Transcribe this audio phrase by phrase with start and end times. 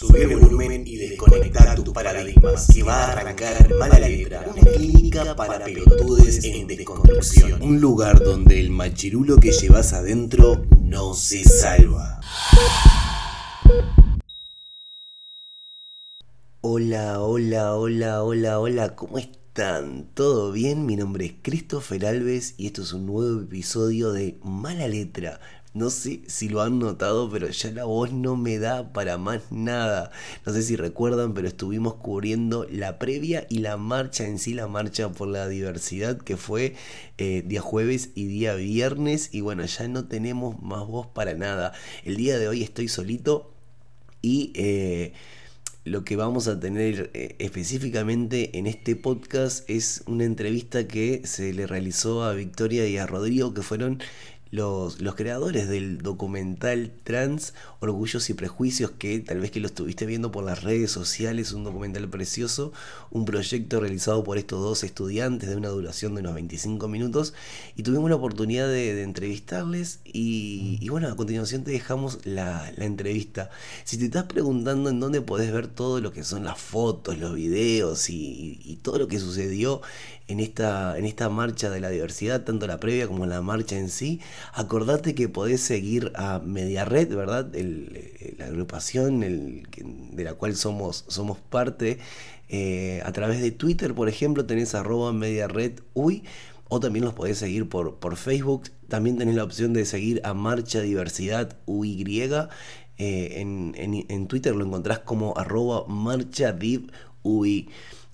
[0.00, 5.36] Sube el volumen y desconecta tus paradigmas, que va a arrancar Mala Letra, una clínica
[5.36, 7.60] para pelotudes en desconstrucción.
[7.60, 12.18] Un lugar donde el machirulo que llevas adentro no se salva.
[16.62, 20.08] Hola, hola, hola, hola, hola, ¿cómo están?
[20.14, 20.86] ¿Todo bien?
[20.86, 25.40] Mi nombre es Christopher Alves y esto es un nuevo episodio de Mala Letra
[25.72, 29.52] no sé si lo han notado, pero ya la voz no me da para más
[29.52, 30.10] nada.
[30.44, 34.66] No sé si recuerdan, pero estuvimos cubriendo la previa y la marcha en sí, la
[34.66, 36.74] marcha por la diversidad, que fue
[37.18, 39.32] eh, día jueves y día viernes.
[39.32, 41.72] Y bueno, ya no tenemos más voz para nada.
[42.04, 43.54] El día de hoy estoy solito
[44.22, 44.52] y...
[44.56, 45.12] Eh,
[45.82, 51.54] lo que vamos a tener eh, específicamente en este podcast es una entrevista que se
[51.54, 54.02] le realizó a Victoria y a Rodrigo, que fueron
[54.50, 60.32] los, creadores del documental trans Orgullos y Prejuicios, que tal vez que lo estuviste viendo
[60.32, 62.72] por las redes sociales, un documental precioso,
[63.10, 67.32] un proyecto realizado por estos dos estudiantes de una duración de unos 25 minutos,
[67.76, 73.50] y tuvimos la oportunidad de, entrevistarles, y, bueno, a continuación te dejamos la, entrevista.
[73.84, 77.34] Si te estás preguntando en dónde podés ver todo lo que son las fotos, los
[77.34, 79.80] videos y, y todo lo que sucedió
[80.30, 83.90] en esta, en esta marcha de la diversidad, tanto la previa como la marcha en
[83.90, 84.20] sí,
[84.52, 87.50] acordate que podés seguir a MediaRed, ¿verdad?
[87.54, 91.98] Eh, la agrupación de la cual somos, somos parte.
[92.48, 95.14] Eh, a través de Twitter, por ejemplo, tenés arroba
[96.72, 98.70] o también los podés seguir por, por Facebook.
[98.88, 102.30] También tenés la opción de seguir a Marcha Diversidad UY.
[102.98, 107.70] Eh, en, en, Twitter lo encontrás como arroba marchadivui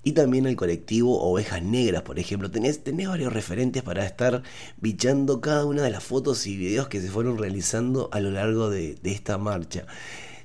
[0.07, 2.49] y también el colectivo Ovejas Negras, por ejemplo.
[2.49, 4.41] Tenés, tenés varios referentes para estar
[4.79, 8.69] bichando cada una de las fotos y videos que se fueron realizando a lo largo
[8.69, 9.85] de, esta marcha.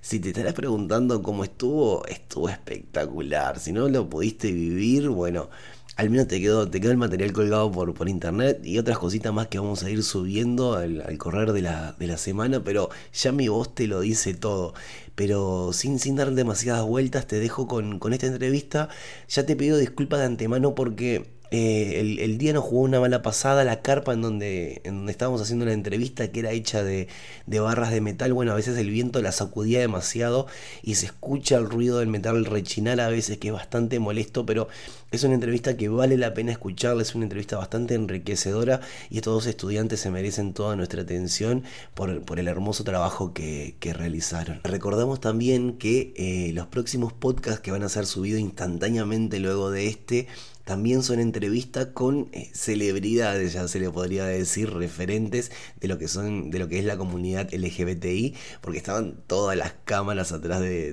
[0.01, 3.61] Si te estarás preguntando cómo estuvo, estuvo espectacular.
[3.61, 5.49] Si no lo pudiste vivir, bueno,
[5.97, 9.33] al menos te quedó, te quedó el material colgado por, por internet y otras cositas
[9.33, 13.33] más que vamos a ir subiendo al, correr de la, de la, semana, pero ya
[13.33, 14.75] mi voz te lo dice todo.
[15.15, 18.89] Pero sin, sin dar demasiadas vueltas, te dejo con, con esta entrevista.
[19.29, 23.63] Ya te pido disculpas de antemano porque eh, el, día nos jugó una mala pasada,
[23.63, 27.09] la carpa en donde, en donde estábamos haciendo la entrevista, que era hecha de,
[27.47, 30.47] barras de metal, bueno, a veces el viento la sacudía demasiado
[30.83, 34.69] y se escucha el ruido del metal rechinar a veces, que es bastante molesto, pero
[35.11, 38.81] es una entrevista que vale la pena escucharla, es una entrevista bastante enriquecedora
[39.11, 41.65] y estos dos estudiantes se merecen toda nuestra atención
[41.95, 44.61] por, el hermoso trabajo que, realizaron.
[44.65, 49.89] Recordamos también que eh, los próximos podcasts que van a ser subidos instantáneamente luego de
[49.89, 50.29] este,
[50.65, 55.51] también son entrevistas con eh, celebridades, ya se le podría decir, referentes
[55.81, 59.75] de lo que son, de lo que es la comunidad LGBTI, porque estaban todas las
[59.85, 60.93] cámaras atrás de,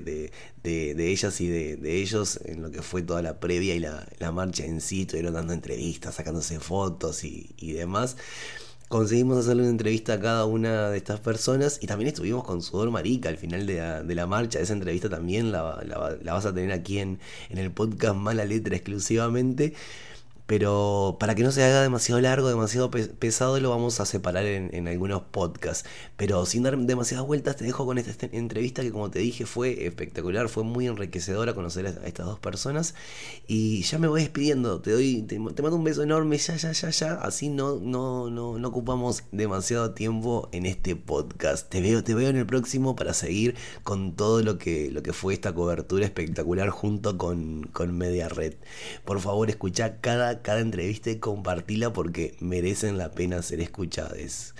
[0.62, 4.64] de, ellas y de, ellos en lo que fue toda la previa y la, marcha
[4.64, 8.16] en sí, estuvieron dando entrevistas, sacándose fotos y, y demás
[8.90, 12.90] conseguimos hacerle una entrevista a cada una de estas personas y también estuvimos con Sudor
[12.90, 14.58] Marica al final de la, marcha.
[14.58, 17.20] Esa entrevista también la, la, vas a tener aquí en,
[17.50, 19.74] en el podcast Mala Letra exclusivamente.
[20.50, 24.88] Pero para que no se haga demasiado largo, demasiado pesado, lo vamos a separar en,
[24.88, 25.88] algunos podcasts.
[26.16, 29.86] Pero sin dar demasiadas vueltas, te dejo con esta entrevista que, como te dije, fue
[29.86, 32.96] espectacular, fue muy enriquecedora conocer a estas dos personas.
[33.46, 36.90] Y ya me voy despidiendo, te doy, te, mando un beso enorme, ya, ya, ya,
[36.90, 37.14] ya.
[37.14, 41.68] Así no, no, no, no ocupamos demasiado tiempo en este podcast.
[41.68, 45.12] Te veo, te veo en el próximo para seguir con todo lo que, lo que
[45.12, 48.28] fue esta cobertura espectacular junto con, con Media.
[49.04, 54.54] Por favor, escucha cada cada entrevista y compartila porque merecen la pena ser escuchadas.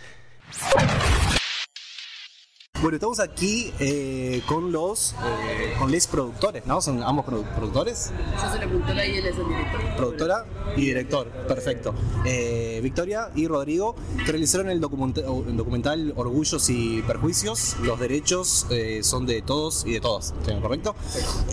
[2.82, 6.80] Bueno, estamos aquí eh, con los eh, con les productores, ¿no?
[6.80, 8.10] Son ambos productores.
[8.40, 9.96] Yo soy la productora y él es el director.
[9.98, 10.46] Productora
[10.78, 11.94] y director, perfecto.
[12.24, 17.76] Eh, Victoria y Rodrigo que realizaron el, documental Orgullos y Perjuicios.
[17.82, 18.66] Los derechos
[19.02, 20.94] son de todos y de todas, ¿correcto?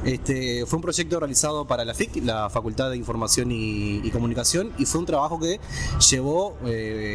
[0.05, 4.85] Este, fue un proyecto realizado para la FIC, la Facultad de Información y, Comunicación, y
[4.85, 5.59] fue un trabajo que
[6.09, 6.55] llevó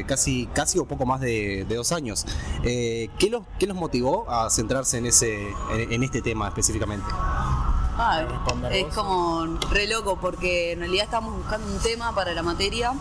[0.06, 2.26] casi, casi o poco más de, dos años.
[2.62, 4.01] ¿qué, los, ¿Qué los motivó?
[4.28, 7.06] A centrarse en, ese, en, este tema específicamente?
[7.12, 8.25] Ah,
[8.70, 12.93] es como re loco porque en realidad estamos buscando un tema para la materia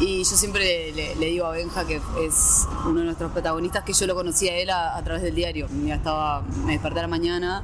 [0.00, 4.06] y yo siempre le, digo a Benja que es uno de nuestros protagonistas que yo
[4.06, 5.68] lo conocía a él a, través del diario.
[5.84, 7.62] Ya estaba, me desperté a la mañana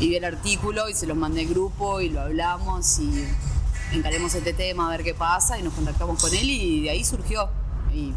[0.00, 3.24] y vi el artículo y se los mandé al grupo y lo hablamos y
[3.92, 7.04] encaremos este tema a ver qué pasa y nos contactamos con él y de ahí
[7.04, 7.48] surgió
[7.96, 8.12] y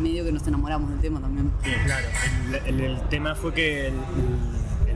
[0.00, 1.50] medio que nos enamoramos del tema también.
[1.64, 2.06] Sí, claro.
[2.66, 3.94] El, tema fue que el,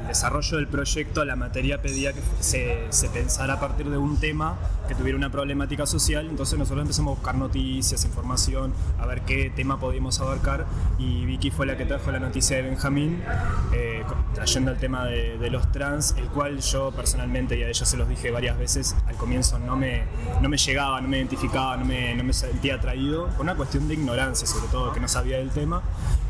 [0.07, 4.95] desarrollo del proyecto la materia pedía que se, pensara a partir de un tema que
[4.95, 9.81] tuviera una problemática social, entonces nosotros empezamos a buscar noticias, información, a ver qué tema
[9.81, 10.67] podíamos abarcar
[10.99, 13.23] y Vicky fue la que trajo la noticia de Benjamín,
[13.73, 13.92] eh,
[14.43, 18.09] trayendo el tema de, los trans, el cual yo personalmente, y a ella se los
[18.09, 20.03] dije varias veces, al comienzo no me,
[20.41, 23.87] no me llegaba, no me identificaba, no me, no me sentía atraído, por una cuestión
[23.87, 25.83] de ignorancia sobre todo, que no sabía del tema.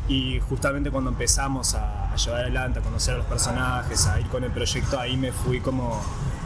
[0.07, 4.43] Y justamente cuando empezamos a, llevar adelante, a conocer a los personajes, a ir con
[4.43, 5.99] el proyecto, ahí me fui como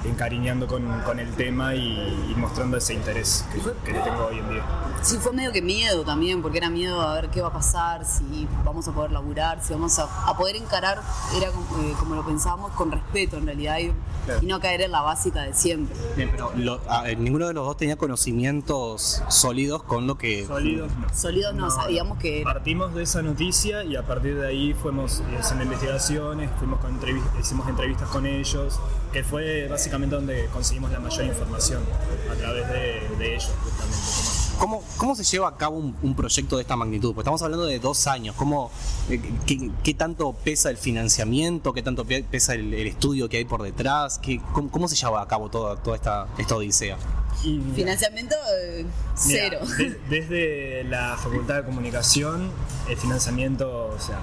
[0.07, 1.79] encariñando con, con el tema y,
[2.31, 4.63] y, mostrando ese interés que, que, le tengo hoy en día.
[5.01, 8.05] Sí, fue medio que miedo también, porque era miedo a ver qué va a pasar,
[8.05, 11.01] si vamos a poder laburar, si vamos a, a poder encarar,
[11.35, 13.93] era como, eh, como, lo pensábamos, con respeto en realidad y,
[14.25, 14.39] claro.
[14.41, 15.95] y, no caer en la básica de siempre.
[16.15, 20.45] Bien, pero lo, a, ninguno de los dos tenía conocimientos sólidos con lo que...
[20.45, 21.09] Sólidos no.
[21.13, 22.41] Sólidos no, no sabíamos que...
[22.43, 27.31] Partimos de esa noticia y a partir de ahí fuimos haciendo investigaciones, fuimos con entrevistas,
[27.39, 28.79] hicimos entrevistas con ellos,
[29.11, 31.83] que fue básicamente donde conseguimos la mayor información
[32.31, 34.37] a través de, de ellos justamente.
[34.59, 37.13] ¿Cómo, ¿Cómo, se lleva a cabo un, un, proyecto de esta magnitud?
[37.13, 38.35] Pues estamos hablando de dos años.
[38.35, 38.71] ¿Cómo,
[39.07, 41.73] eh, qué, qué, tanto pesa el financiamiento?
[41.73, 44.17] ¿Qué tanto pesa el, el estudio que hay por detrás?
[44.17, 46.97] ¿Qué, cómo, cómo, se lleva a cabo toda, toda esta, esta odisea?
[47.43, 49.59] Y, financiamiento eh, cero.
[49.77, 52.49] Mira, de, desde la Facultad de Comunicación,
[52.89, 54.17] el financiamiento, o sea,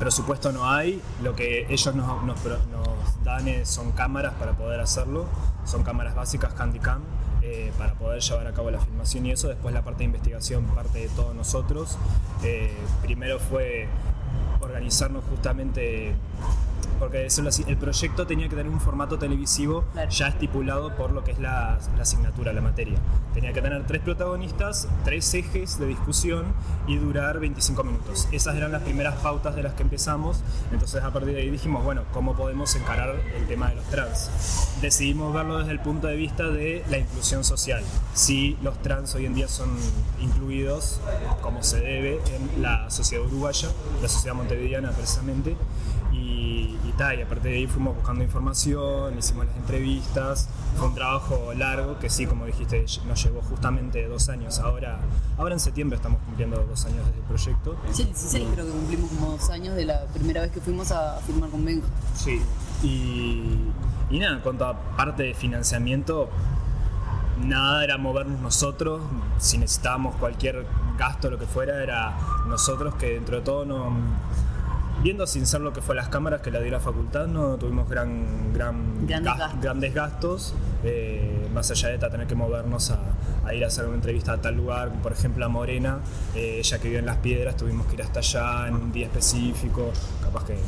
[0.00, 1.00] presupuesto no hay.
[1.22, 5.26] Lo que ellos nos, nos, nos dan son cámaras para poder hacerlo.
[5.64, 7.02] Son cámaras básicas, Handycam
[7.42, 9.48] eh, para poder llevar a cabo la filmación y eso.
[9.48, 11.96] Después la parte de investigación parte de todos nosotros.
[12.42, 13.86] Eh, primero fue
[14.60, 16.14] organizarnos justamente
[16.98, 20.10] porque así, el proyecto tenía que tener un formato televisivo claro.
[20.10, 22.98] ya estipulado por lo que es la, la, asignatura, la materia.
[23.34, 26.46] Tenía que tener tres protagonistas, tres ejes de discusión
[26.86, 28.28] y durar 25 minutos.
[28.32, 30.40] Esas eran las primeras pautas de las que empezamos.
[30.72, 34.30] Entonces a partir de ahí dijimos, bueno, ¿cómo podemos encarar el tema de los trans?
[34.80, 37.82] Decidimos verlo desde el punto de vista de la inclusión social.
[38.14, 39.70] Si los trans hoy en día son
[40.20, 41.00] incluidos
[41.42, 43.68] como se debe en la sociedad uruguaya,
[44.02, 45.56] la sociedad montevideana precisamente,
[46.12, 50.88] y, y, ta, y a partir de ahí fuimos buscando información, hicimos las entrevistas, fue
[50.88, 54.58] un trabajo largo que sí, como dijiste, nos llevó justamente dos años.
[54.58, 54.98] Ahora,
[55.38, 57.76] ahora en septiembre estamos cumpliendo dos años desde el proyecto.
[57.92, 60.90] Sí, el 16 creo que cumplimos como dos años de la primera vez que fuimos
[60.92, 61.86] a firmar con Benja.
[62.14, 62.40] Sí,
[62.82, 63.58] y,
[64.10, 66.28] y nada, en cuanto a parte de financiamiento,
[67.44, 69.02] nada era movernos nosotros,
[69.38, 70.66] si necesitábamos cualquier
[70.98, 72.16] gasto, lo que fuera, era
[72.46, 73.90] nosotros que dentro de todo no
[75.02, 77.88] viendo sin ser lo que fue las cámaras que la dio la facultad, no tuvimos
[77.88, 79.60] gran, gran grandes, gas, gastos.
[79.60, 80.54] grandes gastos,
[80.84, 83.00] eh, más allá de tener que movernos a,
[83.44, 86.00] a, ir a hacer una entrevista a tal lugar, por ejemplo a Morena,
[86.34, 89.06] eh, ella que vive en Las Piedras, tuvimos que ir hasta allá en un día
[89.06, 89.90] específico,
[90.22, 90.58] capaz que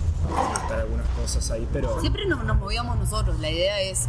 [0.52, 2.00] gastar algunas cosas ahí, pero...
[2.00, 4.08] Siempre nos, nos movíamos nosotros, la idea es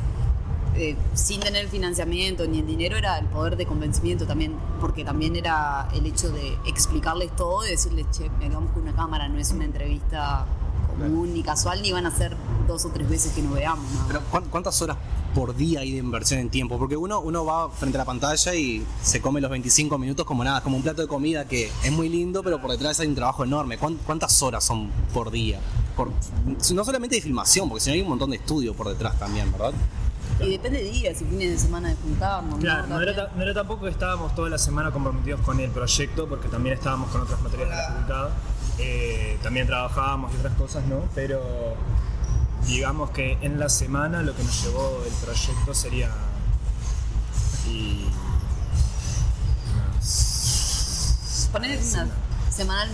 [0.76, 5.36] eh, sin tener financiamiento ni el dinero era el poder de convencimiento también, porque también
[5.36, 9.38] era el hecho de explicarles todo y decirles, che, me quedamos con una cámara, no
[9.40, 10.46] es una entrevista
[10.94, 12.36] común ni casual, ni van a ser
[12.68, 13.86] dos o tres veces que nos veamos.
[13.92, 14.08] ¿no?
[14.08, 14.98] Pero ¿cuántas horas
[15.34, 16.78] por día hay de inversión en tiempo?
[16.78, 20.44] Porque uno, uno va frente a la pantalla y se come los 25 minutos como
[20.44, 23.16] nada, como un plato de comida que es muy lindo, pero por detrás hay un
[23.16, 23.78] trabajo enorme.
[23.78, 25.60] ¿Cuántas horas son por día?
[25.96, 26.12] Por,
[26.74, 29.52] no solamente de filmación, porque si no hay un montón de estudio por detrás también,
[29.52, 29.74] ¿verdad?
[30.40, 32.60] Y depende de días y fines de semana de juntarnos.
[32.60, 35.70] Claro, no, no, era, no, era, tampoco que estábamos toda la semana comprometidos con el
[35.72, 38.30] proyecto, porque también estábamos con otras materias de la facultad.
[38.80, 41.08] Eh, también trabajábamos y otras cosas, ¿no?
[41.14, 41.42] Pero
[42.66, 46.10] digamos que en la semana lo que nos llevó el proyecto sería.
[47.70, 48.08] Y.
[51.52, 52.08] Poner una
[52.50, 52.90] semanal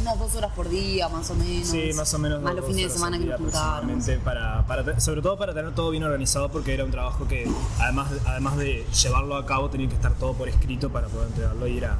[0.00, 1.68] unas dos horas por día, más o menos.
[1.68, 2.42] Sí, más o menos.
[2.42, 4.04] Más los fines de semana que nos juntábamos.
[4.24, 7.48] Para, para, sobre todo para tener todo bien organizado, porque era un trabajo que,
[7.80, 11.66] además, además de llevarlo a cabo, tenía que estar todo por escrito para poder entregarlo
[11.66, 11.96] y ir a.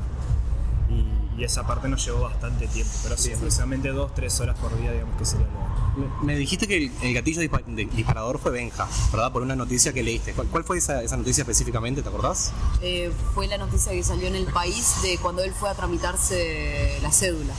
[0.91, 2.93] Y, y esa parte nos llevó bastante tiempo.
[3.03, 3.35] Pero sí, sí.
[3.35, 5.75] aproximadamente dos, tres horas por día, digamos que sería lo.
[6.23, 9.33] Me dijiste que el, el gatillo disparador fue Benja, ¿verdad?
[9.33, 10.33] Por una noticia que leíste.
[10.33, 12.03] ¿Cuál, cuál fue esa, esa, noticia específicamente?
[12.03, 12.53] ¿Te acordás?
[12.83, 16.99] Eh, fue la noticia que salió en el país de cuando él fue a tramitarse
[17.01, 17.55] la cédula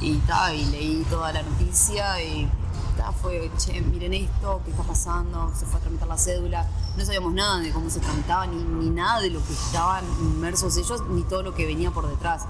[0.00, 2.48] y, ta, y leí toda la noticia y
[2.96, 7.04] ta, fue, che, miren esto, qué está pasando, se fue a tramitar la cédula, no
[7.04, 11.02] sabíamos nada de cómo se tramitaba, ni, ni nada de lo que estaban inmersos ellos,
[11.10, 12.46] ni todo lo que venía por detrás.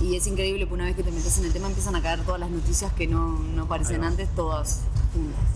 [0.00, 2.24] Y es increíble que una vez que te metes en el tema empiezan a caer
[2.24, 4.80] todas las noticias que no, no aparecen antes, todas.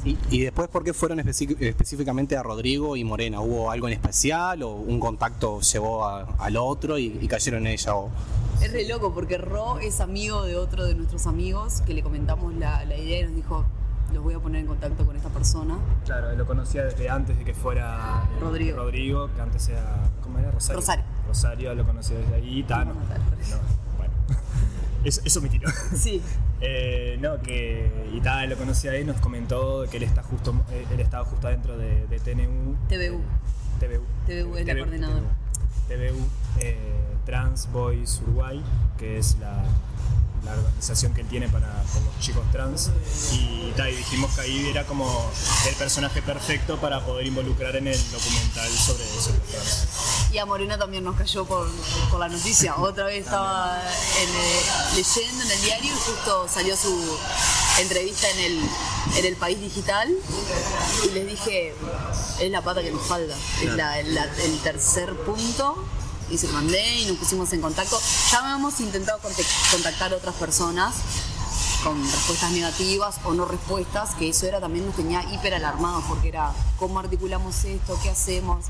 [0.04, 3.40] ¿Y, ¿Y, después por qué fueron específicamente a Rodrigo y Morena?
[3.40, 7.72] ¿Hubo algo en especial o un contacto llevó a, al otro y, y cayeron en
[7.72, 7.96] ella?
[7.96, 8.10] O...
[8.60, 12.54] Es re loco porque Ro es amigo de otro de nuestros amigos que le comentamos
[12.54, 13.64] la, la idea y nos dijo,
[14.12, 15.78] los voy a poner en contacto con esta persona.
[16.04, 18.76] Claro, lo conocía desde antes de que fuera eh, Rodrigo.
[18.76, 20.10] Rodrigo, que antes era.
[20.22, 20.50] ¿Cómo era?
[20.50, 20.80] Rosario.
[20.80, 21.04] Rosario.
[21.26, 22.62] Rosario lo conocía desde ahí.
[22.62, 22.94] Tano.
[22.94, 24.14] No, tal, No, bueno.
[25.04, 25.68] Eso, eso me tiró.
[25.94, 26.20] Sí,
[26.60, 31.00] Eh, no, que Ita lo conocía ahí, nos comentó que él está justo, eh, él
[31.00, 32.74] estaba justo dentro de, de TNU.
[32.88, 33.20] TVU.
[33.78, 34.04] TVU.
[34.26, 35.26] TVU es la coordinadora.
[35.86, 36.26] TVU,
[36.60, 36.78] eh,
[37.24, 38.62] Trans Boys Uruguay,
[38.98, 39.64] que es la,
[40.44, 42.90] la organización que él tiene para los chicos trans.
[43.32, 45.28] Y, ta, y dijimos que ahí era como
[45.68, 49.04] el personaje perfecto para poder involucrar en el documental sobre,
[49.50, 49.86] trans.
[50.32, 51.68] Y a Morena también nos cayó por,
[52.10, 52.76] por la noticia.
[52.78, 54.62] Otra vez estaba en, eh,
[54.94, 57.18] leyendo en el diario y justo salió su
[57.80, 58.60] entrevista en el,
[59.18, 60.08] en el País Digital
[61.06, 61.74] y les dije,
[62.40, 65.84] es la pata que nos falta, es la- la- el tercer punto.
[66.30, 67.98] Y se lo mandé y nos pusimos en contacto.
[68.30, 69.20] Ya habíamos intentado
[69.70, 70.94] contactar a otras personas
[71.84, 76.28] con respuestas negativas o no respuestas, que eso era también nos tenía hiper alarmados porque
[76.28, 78.66] era cómo articulamos esto, qué hacemos,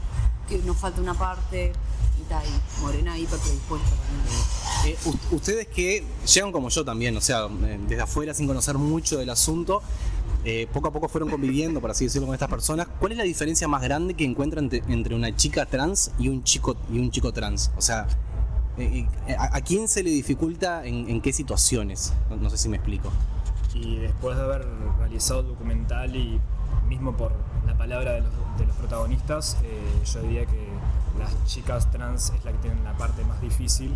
[0.48, 1.72] que nos falta una parte
[2.20, 4.96] y tal, y Morena hiper predispuesta también.
[4.98, 4.98] Eh,
[5.30, 9.30] ustedes que llegan como yo también, o sea, eh, desde afuera sin conocer mucho del
[9.30, 9.82] asunto,
[10.48, 12.86] eh, poco a poco fueron conviviendo, por así decirlo, con estas personas.
[13.00, 16.76] ¿Cuál es la diferencia más grande que encuentran entre, una chica trans y un chico
[16.88, 17.72] y un chico trans?
[17.76, 18.06] O sea,
[18.78, 22.12] eh, eh, ¿a, a quién se le dificulta en, en qué situaciones?
[22.30, 23.10] No, no sé si me explico.
[23.74, 24.64] Y después de haber
[25.00, 26.40] realizado el documental y
[26.88, 27.32] mismo por
[27.66, 30.68] la palabra de los, de los protagonistas, eh, yo diría que
[31.18, 33.92] las chicas trans es la que tienen la parte más difícil,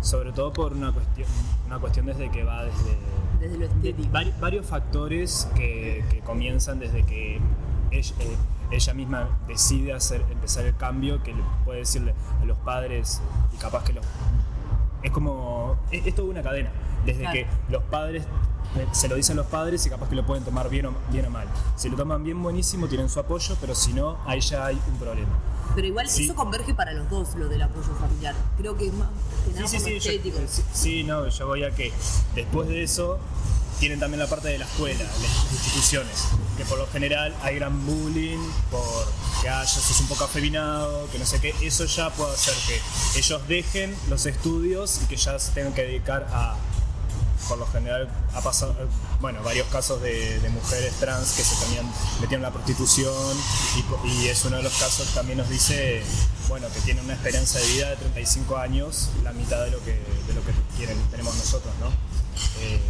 [0.00, 1.28] sobre todo por una cuestión,
[1.66, 2.96] una cuestión desde que va desde,
[3.40, 4.08] Desde lo estético.
[4.12, 7.40] vari- varios factores que, que comienzan desde que
[7.90, 8.36] ella, eh,
[8.70, 13.20] ella misma decide hacer, empezar el cambio, que le puede decirle a los padres
[13.52, 14.04] y capaz que los
[15.02, 15.76] es como.
[15.90, 16.70] Es, es toda una cadena.
[17.06, 17.34] Desde Claro.
[17.34, 18.24] que los padres
[18.92, 21.30] se lo dicen los padres y capaz que lo pueden tomar bien o, bien o
[21.30, 21.48] mal.
[21.76, 24.96] Si lo toman bien, buenísimo, tienen su apoyo, pero si no, ahí ya hay un
[24.98, 25.30] problema.
[25.74, 26.24] Pero igual Sí.
[26.24, 28.34] eso converge para los dos, lo del apoyo familiar.
[28.58, 29.08] Creo que es más
[29.46, 30.38] que nada Sí, sí, por lo sí, yo- estético.
[30.48, 31.92] sí, sí, no, yo voy a que
[32.34, 33.18] después de eso
[33.78, 36.24] tienen también la parte de la escuela, las instituciones,
[36.58, 38.38] que por lo general hay gran bullying
[38.70, 38.82] por
[39.40, 43.18] que ya sos un poco afeminado, que no sé qué, eso ya puede hacer que
[43.18, 46.56] ellos dejen los estudios y que ya se tengan que dedicar a,
[47.50, 48.86] por lo general ha pasado, eh,
[49.20, 51.86] bueno, varios casos de, mujeres trans que se terminan
[52.20, 53.36] metiendo en la prostitución
[54.04, 56.00] y, es uno de los casos también nos dice,
[56.48, 59.94] bueno, que tienen una esperanza de vida de 35 años, la mitad de lo que,
[59.94, 60.52] de lo que
[61.10, 61.88] tenemos nosotros, ¿no?
[62.60, 62.80] Eh,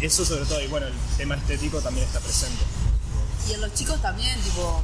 [0.00, 2.64] eso sobre todo, y bueno, el tema estético también está presente.
[3.48, 4.82] Y en los chicos también, tipo,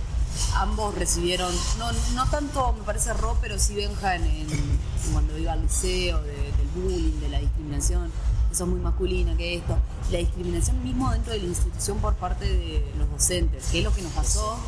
[0.55, 4.47] ambos recibieron, no, no tanto me parece Ro, pero sí Benja en,
[5.13, 8.13] cuando iba al liceo, de- del bullying, de la discriminación,
[8.51, 9.77] eso es muy masculina que esto.
[10.11, 13.93] La discriminación mismo dentro de la institución por parte de los docentes, que es lo
[13.93, 14.59] que nos pasó,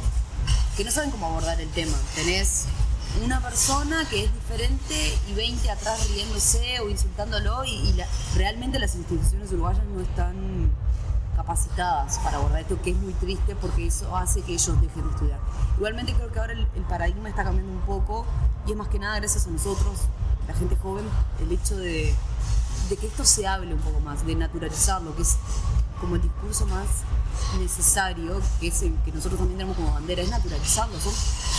[0.76, 1.96] que no saben cómo abordar el tema.
[2.14, 2.66] Tenés
[3.24, 7.94] una persona que es diferente y 20 atrás riéndose o insultándolo y,
[8.36, 10.70] realmente las instituciones uruguayas no están
[11.34, 15.10] capacitadas para abordar esto, que es muy triste porque eso hace que ellos dejen de
[15.10, 15.40] estudiar.
[15.76, 18.26] Igualmente creo que ahora el, el paradigma está cambiando un poco
[18.66, 20.00] y es más que nada gracias a nosotros,
[20.46, 21.04] la gente joven,
[21.40, 22.14] el hecho de,
[22.90, 25.36] de que esto se hable un poco más, de naturalizarlo, que es
[26.00, 26.88] como el discurso más
[27.60, 31.14] necesario, que es el que nosotros también tenemos como bandera, es naturalizarlo, son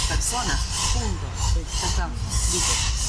[0.10, 0.60] personas,
[0.94, 1.28] punto.
[1.56, 2.10] Ya está,
[2.52, 3.01] listo.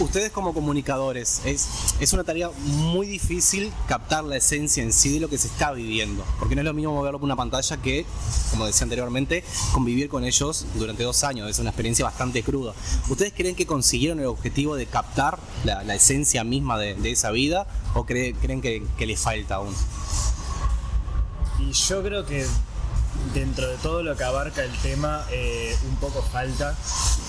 [0.00, 1.68] Ustedes como comunicadores, es,
[2.00, 5.72] es una tarea muy difícil captar la esencia en sí de lo que se está
[5.72, 8.04] viviendo, porque no es lo mismo verlo por una pantalla que,
[8.50, 12.74] como decía anteriormente, convivir con ellos durante dos años, es una experiencia bastante cruda.
[13.08, 17.66] ¿Ustedes creen que consiguieron el objetivo de captar la, la esencia misma de, esa vida
[17.94, 19.74] o cree- creen que, que les falta aún?
[21.60, 22.46] Y yo creo que
[23.34, 26.76] dentro de todo lo que abarca el tema, eh, un poco falta.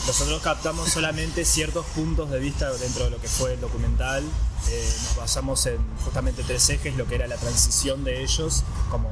[0.07, 4.23] Nosotros captamos solamente ciertos puntos de vista dentro de lo que fue el documental.
[4.69, 9.09] Eh, nos basamos en justamente tres ejes, lo que era la transición de ellos, como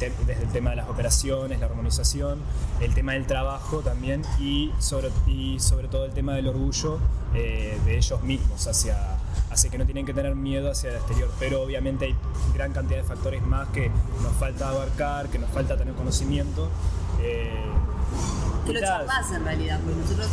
[0.00, 2.40] desde el, tema de las operaciones, la armonización,
[2.80, 6.98] el tema del trabajo también y sobre, y sobre todo el tema del orgullo
[7.34, 9.17] eh, de ellos mismos hacia,
[9.68, 12.14] que no tienen que tener miedo hacia el exterior, pero obviamente hay
[12.54, 13.90] gran cantidad de factores más que
[14.22, 16.70] nos falta abarcar, que nos falta tener conocimiento.
[17.20, 17.50] eh,
[18.64, 20.28] que lo charlas en realidad, porque nosotros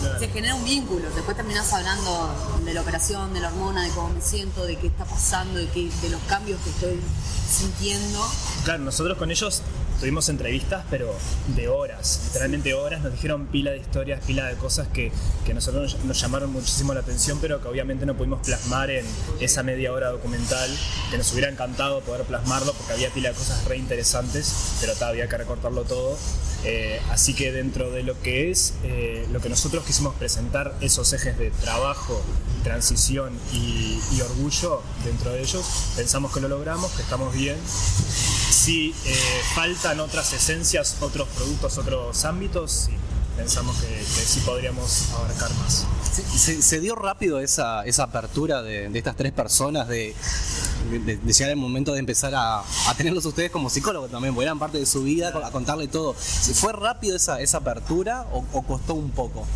[0.00, 0.18] Claro.
[0.18, 2.28] se genera un vínculo, después terminás hablando
[2.66, 5.68] de la operación, de la hormona, de cómo me siento, de qué está pasando, de,
[5.68, 7.00] qué, de los cambios que estoy
[7.48, 8.20] sintiendo.
[8.64, 9.62] Claro, nosotros con ellos
[10.00, 11.14] tuvimos entrevistas, pero
[11.48, 13.02] de horas, literalmente horas.
[13.02, 15.12] Nos dijeron pila de historias, pila de cosas que,
[15.44, 19.04] que nosotros nos llamaron muchísimo la atención, pero que obviamente no pudimos plasmar en
[19.40, 20.70] esa media hora documental,
[21.10, 25.28] que nos hubiera encantado poder plasmarlo porque había pila de cosas re interesantes, pero había
[25.28, 26.16] que recortarlo todo.
[26.68, 31.12] Eh, así que dentro de lo que es eh, lo que nosotros quisimos presentar, esos
[31.12, 32.20] ejes de trabajo,
[32.64, 37.56] transición y, orgullo dentro de ellos, pensamos que lo logramos, que estamos bien.
[37.66, 39.14] Si eh,
[39.54, 42.92] faltan otras esencias, otros productos, otros ámbitos, sí,
[43.36, 45.86] pensamos que, sí podríamos abarcar más.
[46.34, 50.14] Se, dio rápido esa, apertura de, estas tres personas de, de,
[50.90, 54.78] llegar el momento de empezar a, a, tenerlos ustedes como psicólogos también, porque eran parte
[54.78, 56.14] de su vida, a contarle todo.
[56.14, 59.46] ¿Fue rápido esa, esa apertura o, costó un poco?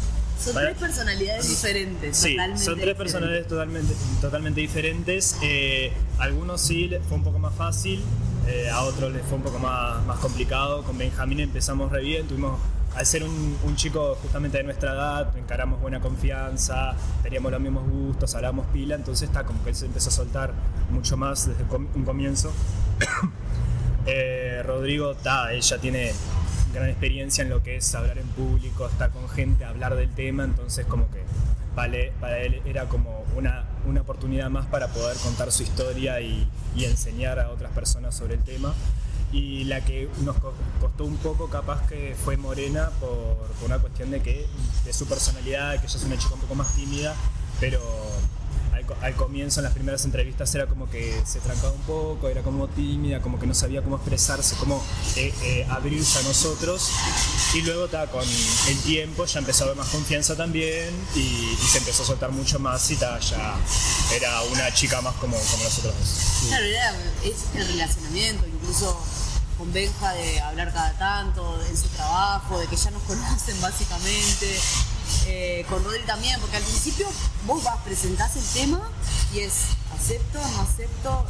[0.42, 2.16] Son tres personalidades diferentes.
[2.16, 5.36] Sí, son tres personalidades totalmente, totalmente diferentes.
[5.42, 8.02] Eh, algunos sí fue un poco más fácil,
[8.48, 10.82] eh, a otros les fue un poco más, más complicado.
[10.84, 12.58] Con Benjamín empezamos re bien, tuvimos
[12.96, 18.34] al ser un, chico justamente de nuestra edad, encaramos buena confianza, teníamos los mismos gustos,
[18.34, 20.52] hablábamos pila, entonces está como que él se empezó a soltar
[20.90, 22.52] mucho más desde un comienzo.
[24.06, 26.10] Eh, Rodrigo, está, ella tiene
[26.72, 30.42] gran experiencia en lo que es hablar en público, está con gente, hablar del tema,
[30.42, 31.22] entonces como que
[31.76, 36.48] vale, para él era como una, una oportunidad más para poder contar su historia y,
[36.74, 38.72] y enseñar a otras personas sobre el tema
[39.32, 40.36] y la que nos
[40.80, 44.46] costó un poco capaz que fue Morena por, una cuestión de que
[44.84, 47.14] de su personalidad, que ella es una chica un poco más tímida,
[47.60, 47.80] pero
[49.02, 52.68] al, comienzo en las primeras entrevistas era como que se trancaba un poco, era como
[52.68, 54.82] tímida, como que no sabía cómo expresarse, cómo
[55.16, 56.90] eh, eh, abrirse a nosotros
[57.54, 58.24] y luego con
[58.68, 62.58] el tiempo ya empezó a haber más confianza también y, se empezó a soltar mucho
[62.58, 63.18] más y ya
[64.12, 65.94] era una chica más como, como nosotros
[66.48, 66.64] Claro,
[67.24, 68.98] es el relacionamiento, incluso
[69.58, 74.58] con Benja de hablar cada tanto, de su trabajo, de que ya nos conocen básicamente.
[75.26, 77.06] Eh, con Rodri también, porque al principio
[77.46, 78.80] vos vas, presentás el tema
[79.34, 79.52] y es
[79.94, 81.26] acepto, no acepto,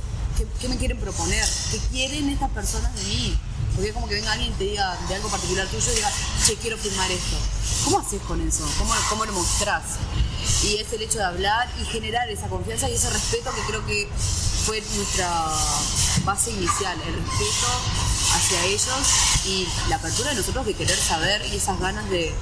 [0.60, 1.44] ¿qué, me quieren proponer?
[1.70, 3.38] ¿Qué quieren estas personas de mí?
[3.74, 6.10] Porque como que venga alguien y te diga de algo particular tuyo y diga,
[6.44, 7.36] che, quiero firmar esto.
[7.84, 8.68] ¿Cómo haces con eso?
[8.78, 9.82] ¿Cómo, ¿Cómo lo mostrás?
[10.64, 13.86] Y es el hecho de hablar y generar esa confianza y ese respeto que creo
[13.86, 14.08] que
[14.66, 15.28] fue nuestra
[16.24, 17.66] base inicial, el respeto
[18.34, 22.34] hacia ellos y la apertura de nosotros de querer saber y esas ganas de,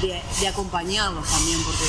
[0.00, 1.84] de, acompañarlos también, porque...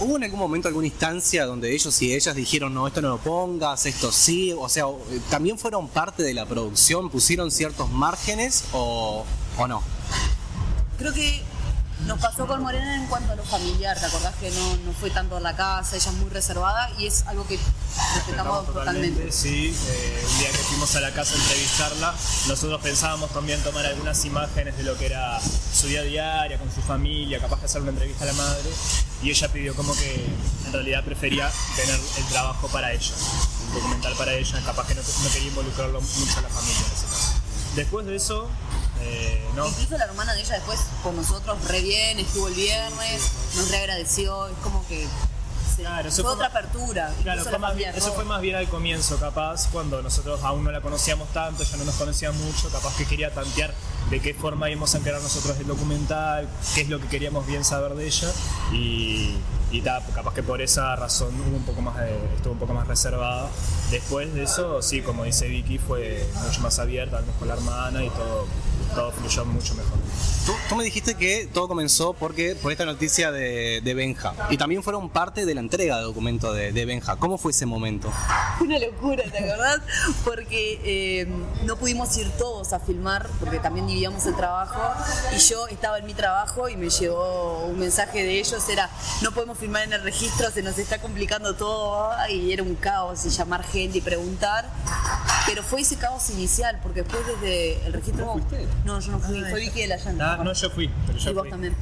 [0.00, 3.18] ¿Hubo, en algún momento alguna instancia donde ellos y ellas dijeron, no, esto no lo
[3.18, 4.54] pongas, esto sí?
[4.56, 4.84] O sea,
[5.30, 7.10] ¿también fueron parte de la producción?
[7.10, 9.24] ¿Pusieron ciertos márgenes o,
[9.58, 9.82] o no?
[10.98, 11.42] Creo que
[12.06, 15.10] nos pasó con Morena en cuanto a lo familiar, ¿te acordás que no, no fue
[15.10, 17.58] tanto en la casa, ella es muy reservada y es algo que
[18.14, 19.30] respetamos totalmente.
[19.30, 22.14] Sí, eh, un día que fuimos a la casa a entrevistarla,
[22.48, 26.72] nosotros pensábamos también tomar algunas imágenes de lo que era su día a día con
[26.72, 28.70] su familia, capaz de hacer una entrevista a la madre,
[29.22, 30.26] y ella pidió como que
[30.66, 33.12] en realidad prefería tener el trabajo para ella,
[33.68, 36.92] un documental para ella, capaz que no, no quería involucrarlo mucho a la familia en
[36.92, 37.32] ese caso.
[37.76, 38.50] Después de eso,
[39.02, 43.70] eh, Incluso la hermana de ella después con nosotros re bien, estuvo el viernes, nos
[43.70, 45.06] reagradeció, es como que
[46.10, 47.12] fue, otra apertura.
[47.22, 51.62] Claro, eso fue más bien al comienzo, capaz, cuando nosotros aún no la conocíamos tanto,
[51.62, 53.72] ya no nos conocía mucho, capaz que quería tantear
[54.10, 57.64] de qué forma íbamos a encarar nosotros el documental, qué es lo que queríamos bien
[57.64, 58.28] saber de ella
[58.72, 59.36] y,
[59.70, 61.96] y capaz que por esa razón hubo un poco más
[62.36, 63.48] estuvo un poco más reservada.
[63.90, 68.10] Después de eso, sí, como dice Vicky, fue mucho más abierta, con la hermana y
[68.10, 68.46] todo
[68.94, 69.98] todo fluyó mucho mejor.
[70.68, 74.34] Tú, me dijiste que todo comenzó porque por esta noticia de, Benja.
[74.50, 77.16] Y también fueron parte de la entrega de documento de, Benja.
[77.16, 78.10] ¿Cómo fue ese momento?
[78.60, 79.80] Una locura, ¿te acordás?
[80.24, 81.28] Porque eh,
[81.64, 84.80] no pudimos ir todos a filmar, porque también dividíamos el trabajo.
[85.34, 88.88] Y yo estaba en mi trabajo y me llegó un mensaje de ellos, era,
[89.20, 92.10] no podemos filmar en el registro, se nos está complicando todo.
[92.30, 94.66] Y era un caos y llamar gente y preguntar.
[95.46, 98.40] Pero fue ese caos inicial, porque después desde el registro...
[98.84, 100.34] No, yo no fui, fue Vicky de la Llanta.
[100.34, 101.76] Ah, no, yo fui, pero yo y vos también.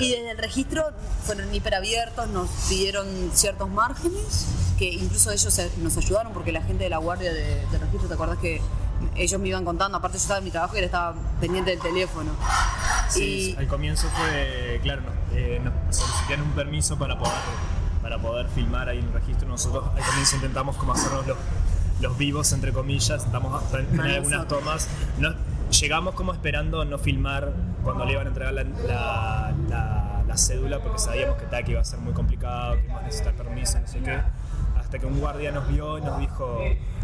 [0.00, 0.90] Y desde el registro
[1.24, 4.46] fueron hiperabiertos, nos pidieron ciertos márgenes,
[4.78, 8.38] que incluso ellos nos ayudaron, porque la gente de la guardia de, registro, ¿te acuerdas
[8.38, 8.60] que
[9.14, 11.80] ellos me iban contando, aparte yo estaba en mi trabajo y él estaba pendiente del
[11.80, 12.30] teléfono.
[13.08, 17.34] Sí, al comienzo fue, claro, nos, eh, solicitaron un permiso para poder,
[18.02, 19.48] para poder filmar ahí en el registro.
[19.48, 21.36] Nosotros al comienzo intentamos como hacernos los,
[22.00, 24.88] los vivos, entre comillas, intentamos tener algunas tomas.
[25.18, 25.34] No,
[25.70, 29.54] llegamos como esperando no filmar cuando le iban a entregar la,
[30.26, 33.32] la, cédula porque sabíamos que, que iba a ser muy complicado, que iba a necesitar
[33.34, 34.20] permiso, no sé qué.
[34.78, 36.60] Hasta que un guardia nos vio y nos dijo,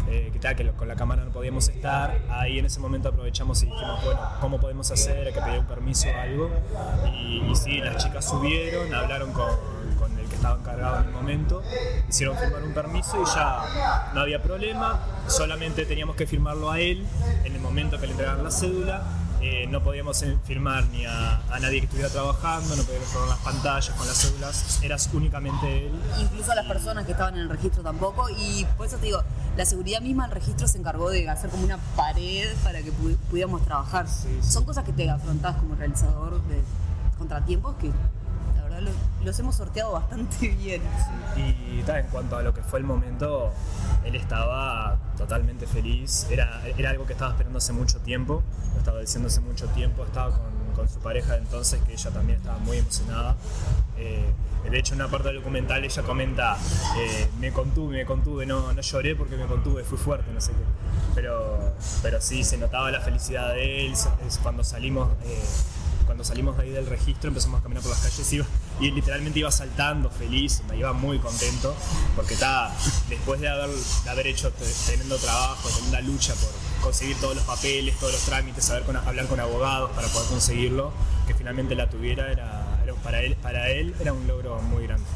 [0.09, 2.19] eh, que, que con la cámara no podíamos estar.
[2.29, 5.27] Ahí en ese momento aprovechamos y dijimos, bueno, ¿cómo podemos hacer?
[5.27, 6.51] Hay que pedir un permiso o algo.
[7.21, 9.49] Y, sí, las chicas subieron, hablaron con,
[9.97, 11.63] con el que estaba encargado en el momento,
[12.09, 17.05] hicieron firmar un permiso y ya no había problema, solamente teníamos que firmarlo a él
[17.43, 19.03] en el momento que le entregaron la cédula
[19.45, 23.39] eh, no podíamos eh, firmar ni a, nadie que estuviera trabajando, no podíamos firmar las
[23.39, 25.91] pantallas con las cédulas, eras únicamente él.
[26.17, 29.21] Incluso a las personas que estaban en el registro tampoco, y por eso te digo,
[29.57, 32.91] la seguridad misma del registro se encargó de hacer como una pared para que
[33.29, 34.07] pudiéramos trabajar.
[34.41, 36.61] Son cosas que te afrontás como realizador de
[37.17, 37.91] contratiempos que
[38.55, 38.91] la verdad
[39.23, 40.81] los hemos sorteado bastante bien.
[41.35, 43.51] Y en cuanto a lo que fue el momento,
[44.03, 46.27] él estaba totalmente feliz.
[46.31, 48.41] Era, era algo que estaba esperando hace mucho tiempo,
[48.73, 50.03] lo estaba diciendo hace mucho tiempo.
[50.03, 53.35] Estaba con, su pareja entonces, que ella también estaba muy emocionada.
[53.97, 54.25] Eh,
[54.69, 56.57] de hecho, en una parte del documental ella comenta,
[56.97, 60.51] eh, me contuve, me contuve, no, no lloré porque me contuve, fui fuerte, no sé
[60.51, 60.63] qué.
[61.15, 63.93] Pero, pero sí, se notaba la felicidad de él.
[64.41, 65.11] Cuando salimos...
[65.25, 65.43] Eh,
[66.13, 69.39] cuando salimos de ahí del registro empezamos a caminar por las calles y, y literalmente
[69.39, 71.75] iba saltando feliz, me iba muy contento
[72.15, 72.71] porque estaba,
[73.09, 74.53] después de haber, hecho
[74.85, 76.51] teniendo trabajo, una lucha por
[76.83, 80.93] conseguir todos los papeles, todos los trámites, saber hablar con abogados para poder conseguirlo,
[81.25, 82.93] que finalmente la tuviera era, era
[83.41, 85.07] para él era un logro muy grande.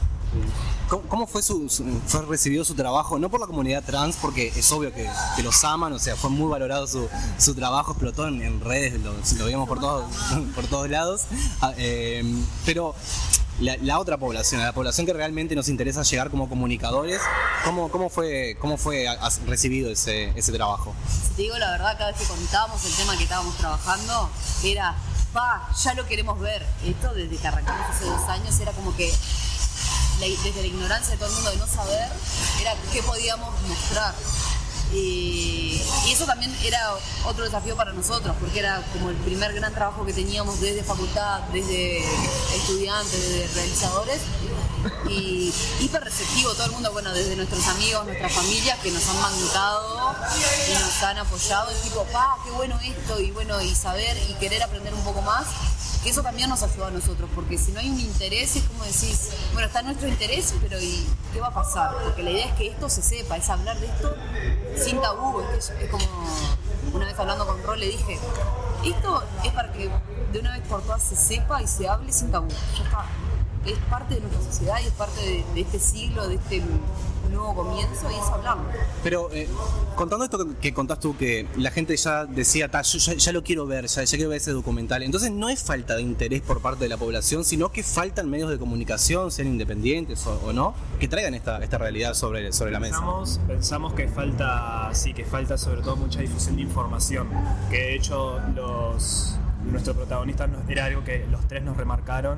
[1.10, 1.70] ¿Cómo, fue, su,
[2.06, 3.20] fue recibido su trabajo?
[3.20, 5.10] No por la comunidad trans, porque es obvio que,
[5.44, 9.46] los aman, o sea, fue muy valorado su, su trabajo, explotó en, redes, lo, lo,
[9.46, 10.06] vimos por todos,
[10.56, 11.24] por todos lados.
[11.62, 12.24] Ah, eh,
[12.66, 12.96] pero
[13.60, 17.20] la, otra población, la población que realmente nos interesa llegar como comunicadores,
[17.66, 19.08] ¿cómo, cómo fue, cómo fue
[19.46, 20.94] recibido ese, ese trabajo?
[21.36, 24.30] te digo la verdad, cada vez que contábamos el tema que estábamos trabajando,
[24.64, 24.96] era,
[25.34, 26.66] pa, ya lo queremos ver.
[26.84, 29.14] Esto desde que arrancamos hace dos años era como que
[30.20, 32.10] desde la ignorancia de todo el mundo de no saber,
[32.60, 34.14] era qué podíamos mostrar.
[34.94, 36.80] Y, eso también era
[37.26, 41.42] otro desafío para nosotros, porque era como el primer gran trabajo que teníamos desde facultad,
[41.52, 42.00] desde
[42.56, 44.22] estudiantes, desde realizadores.
[45.10, 49.22] Y hiper receptivo todo el mundo, bueno, desde nuestros amigos, nuestras familias que nos han
[49.22, 50.16] bancado
[50.70, 51.72] y nos han apoyado.
[51.72, 55.22] Y tipo, pa, qué bueno esto, y bueno, y saber y querer aprender un poco
[55.22, 55.46] más
[56.04, 58.84] que eso también nos ayuda a nosotros, porque si no hay un interés es como
[58.84, 61.92] decís, bueno, está nuestro interés, pero ¿y qué va a pasar?
[62.04, 64.16] Porque la idea es que esto se sepa, es hablar de esto
[64.78, 66.06] sin tabú, es, es como
[66.94, 68.20] una vez hablando con Rol le dije,
[68.86, 69.90] esto es para que
[70.32, 73.06] de una vez por todas se sepa y se hable sin tabú, ya está
[73.72, 76.62] es parte de nuestra sociedad y es parte de, este siglo, de este
[77.30, 78.58] nuevo comienzo y es hablar.
[79.04, 79.48] Pero eh,
[79.96, 83.88] contando esto que, contás tú, que la gente ya decía, yo ya, lo quiero ver,
[83.88, 86.98] ya, quiero ver ese documental, entonces no es falta de interés por parte de la
[86.98, 91.78] población, sino que faltan medios de comunicación, sean independientes o, no, que traigan esta, esta
[91.78, 92.98] realidad sobre, sobre la mesa.
[92.98, 97.30] Pensamos, pensamos que falta, sí, que falta sobre todo mucha difusión de información,
[97.70, 99.38] que de hecho los
[99.72, 102.38] nuestro protagonista era algo que los tres nos remarcaron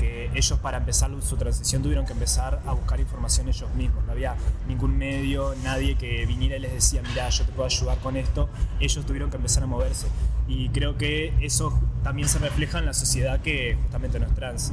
[0.00, 4.02] que ellos para empezar su transición tuvieron que empezar a buscar información ellos mismos.
[4.06, 4.34] No había
[4.66, 8.48] ningún medio, nadie que viniera y les decía, mira, yo te puedo ayudar con esto.
[8.80, 10.06] Ellos tuvieron que empezar a moverse.
[10.48, 14.72] Y creo que eso también se refleja en la sociedad que justamente no es trans.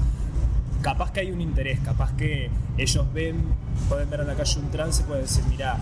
[0.81, 3.43] Capaz que hay un interés, capaz que ellos ven,
[3.89, 5.77] pueden ver en la calle un trans y pueden decir, mira,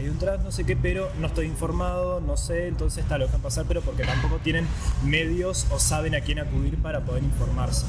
[0.00, 3.30] hay un trans, no sé qué, pero no estoy informado, no sé, entonces está lo
[3.30, 4.66] que pasar, pero porque tampoco tienen
[5.04, 7.84] medios o saben a quién acudir para poder informarse.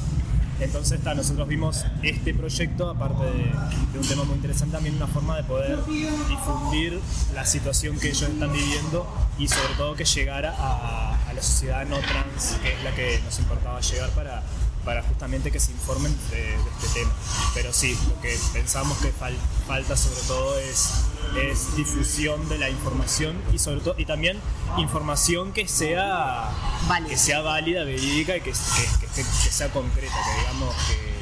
[0.60, 5.44] Entonces, nosotros vimos este proyecto, aparte de, un tema muy interesante, también una forma de
[5.44, 7.00] poder difundir
[7.34, 9.06] la situación que ellos están viviendo
[9.38, 13.38] y sobre todo que llegara a, la sociedad no trans, que es la que nos
[13.38, 14.42] importaba llegar para,
[14.84, 17.12] para justamente que se informen de, este tema.
[17.54, 19.10] Pero sí, lo que pensamos que
[19.66, 24.38] falta sobre todo es es difusión de la información y sobre todo y también
[24.78, 26.50] información que sea
[27.08, 31.12] que sea válida, verídica y que, que, sea concreta, que digamos que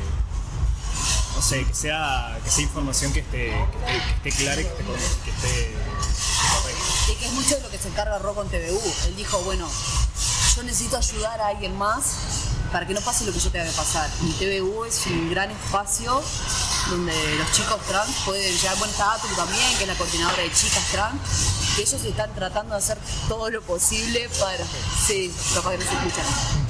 [1.34, 3.52] no sé, que sea, que sea información que esté,
[4.22, 4.84] que esté, clara y que esté,
[5.24, 5.74] que esté
[7.12, 8.80] Y que es mucho de lo que se encarga Ro con TVU.
[9.06, 9.68] Él dijo, bueno,
[10.56, 12.16] yo necesito ayudar a alguien más
[12.72, 14.10] para que no pase lo que yo tenga que pasar.
[14.22, 16.22] Y TVU es un gran espacio
[16.88, 20.84] donde los chicos trans pueden llegar, buen Tatu también, que es la coordinadora de chicas
[20.90, 21.20] trans,
[21.76, 26.24] que ellos están tratando de hacer todo lo posible para, que no se escuchan,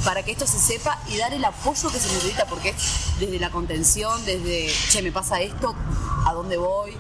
[0.05, 2.75] para que esto se sepa y dar el apoyo que se necesita, porque
[3.18, 5.75] desde la contención, desde, che, me pasa esto,
[6.27, 6.96] ¿a dónde voy?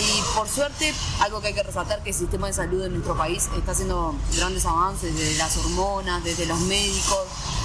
[0.00, 3.14] Y por suerte, algo que hay que resaltar, que el sistema de salud en nuestro
[3.18, 7.18] país está haciendo grandes avances desde las hormonas, desde los médicos,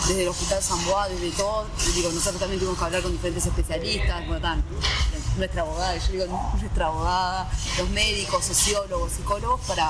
[0.05, 3.45] desde el Hospital San Bois, desde todo, digo, nosotros también tuvimos que hablar con diferentes
[3.45, 4.65] especialistas, bueno, tan,
[5.37, 9.89] nuestra abogada, yo digo nuestra abogada, los médicos, sociólogos, psicólogos, para,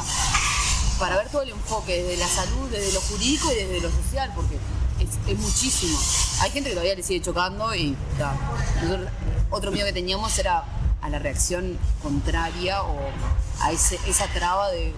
[0.99, 4.31] para ver todo el enfoque desde la salud, desde lo jurídico y desde lo social,
[4.35, 4.59] porque
[4.99, 5.97] es, muchísimo.
[6.41, 7.97] Hay gente que todavía le sigue chocando y
[9.49, 10.63] otro miedo que teníamos era
[11.05, 12.97] a la reacción contraria o
[13.61, 14.93] a esa traba de,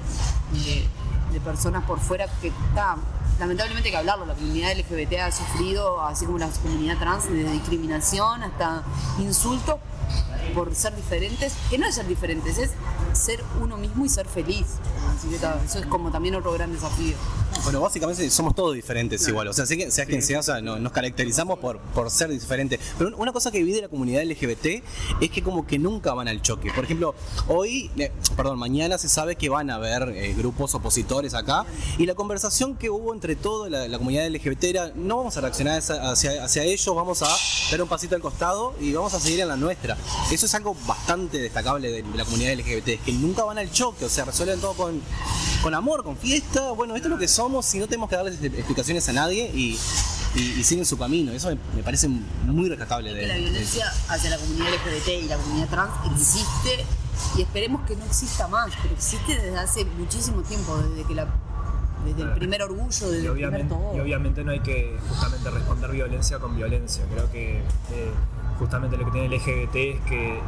[0.53, 2.97] de, personas por fuera que está
[3.39, 7.51] lamentablemente hay que hablarlo, la comunidad LGBT ha sufrido, así como la comunidad trans, desde
[7.51, 8.83] discriminación hasta
[9.19, 9.75] insultos
[10.55, 12.71] por ser diferentes, que no es ser diferentes, es
[13.13, 14.65] ser uno mismo y ser feliz.
[15.15, 17.15] Así que eso es como también otro gran desafío.
[17.63, 21.59] Bueno, básicamente somos todos diferentes igual, o sea, sea, quien sea, o sea, nos caracterizamos
[21.59, 22.79] por, por ser diferentes.
[22.97, 24.83] Pero una cosa que divide la comunidad LGBT
[25.21, 26.71] es que como que nunca van al choque.
[26.73, 27.15] Por ejemplo,
[27.47, 31.65] hoy, eh, perdón, mañana se sabe que van a haber eh, grupos opositores acá
[31.97, 35.79] y la conversación que hubo entre toda la, comunidad LGBT era, no vamos a reaccionar
[35.79, 37.27] hacia, hacia ellos, vamos a
[37.71, 39.97] dar un pasito al costado y vamos a seguir en la nuestra.
[40.31, 44.09] Eso es algo bastante destacable de, la comunidad LGBT, que nunca van al choque, o
[44.09, 45.01] sea, resuelven todo con,
[45.61, 46.71] con amor, con fiesta.
[46.71, 49.77] Bueno, esto es lo que somos y no tenemos que darles explicaciones a nadie y,
[50.63, 51.31] siguen su camino.
[51.31, 53.13] Eso me, parece muy rescatable.
[53.13, 56.85] De, la violencia hacia la comunidad LGBT y la comunidad trans existe
[57.37, 61.27] y esperemos que no exista más, pero existe desde hace muchísimo tiempo, desde que la
[62.05, 63.95] desde el primer orgullo, desde y obviamente, todo.
[63.95, 67.03] Y obviamente no hay que justamente responder violencia con violencia.
[67.11, 68.11] Creo que eh,
[68.59, 70.39] justamente lo que tiene el LGBT es que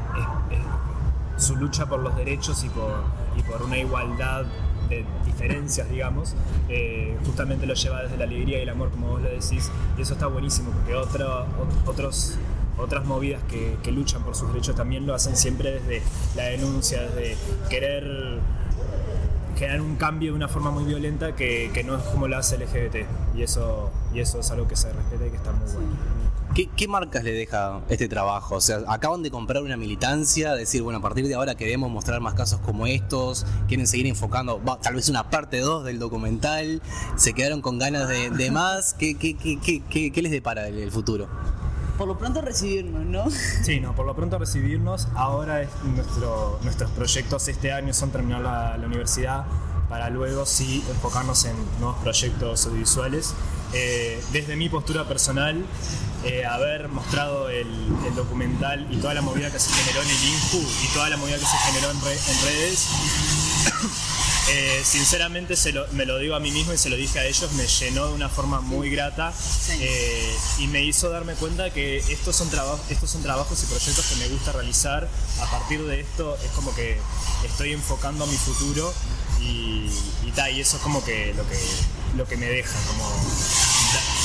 [1.37, 3.03] su lucha por los derechos y por,
[3.35, 4.45] y por una igualdad
[4.89, 6.35] de diferencias, digamos,
[6.67, 10.01] eh, justamente lo lleva desde la alegría y el amor, como vos lo decís, y
[10.01, 11.45] eso está buenísimo, porque otro,
[11.85, 12.37] otros,
[12.77, 16.01] otras movidas que, luchan por sus derechos también lo hacen siempre desde
[16.35, 17.37] la denuncia, desde
[17.69, 18.39] querer
[19.57, 23.05] generar un cambio de una forma muy violenta que, no es como lo hace LGBT.
[23.35, 26.28] Y eso, y eso es algo que se respeta y que está muy bueno.
[26.53, 28.55] ¿Qué, marcas le deja este trabajo?
[28.55, 32.19] O sea, acaban de comprar una militancia, decir, bueno, a partir de ahora queremos mostrar
[32.21, 36.81] más casos como estos, quieren seguir enfocando tal vez una parte 2 del documental,
[37.15, 38.93] se quedaron con ganas de, más.
[38.93, 41.27] ¿Qué, qué, qué, qué, les depara el, futuro?
[41.97, 43.29] por lo pronto recibirnos, ¿no?
[43.63, 45.07] Sí, no, por lo pronto recibirnos.
[45.15, 49.45] Ahora es nuestro, nuestros proyectos este año son terminar la, la, universidad
[49.89, 53.33] para luego sí enfocarnos en nuevos proyectos audiovisuales.
[53.73, 55.63] Eh, desde mi postura personal,
[56.25, 57.67] eh, haber mostrado el,
[58.15, 61.37] documental y toda la movida que se generó en el INJU y toda la movida
[61.37, 62.87] que se generó en, redes,
[64.49, 65.55] eh, sinceramente
[65.93, 68.13] me lo digo a mí mismo y se lo dije a ellos, me llenó de
[68.13, 69.31] una forma muy grata
[70.57, 72.49] y me hizo darme cuenta que estos son,
[72.89, 75.07] estos son trabajos y proyectos que me gusta realizar.
[75.41, 76.99] A partir de esto es como que
[77.45, 78.91] estoy enfocando mi futuro
[79.39, 79.89] y,
[80.25, 81.55] y, y eso es como que lo que
[82.15, 83.09] lo que me deja, como